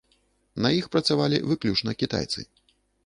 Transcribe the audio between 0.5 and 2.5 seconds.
На іх працавалі выключна кітайцы.